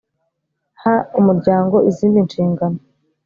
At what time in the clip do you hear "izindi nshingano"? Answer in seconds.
1.89-2.79